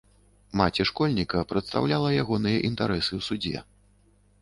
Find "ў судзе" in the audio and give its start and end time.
3.19-3.67